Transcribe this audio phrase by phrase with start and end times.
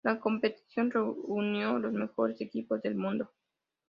[0.03, 3.29] La competición reunió los mejores equipos del mundo.